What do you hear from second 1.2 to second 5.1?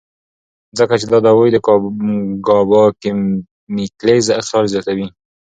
دوائي د ګابا کېميکلز اخراج زياتوي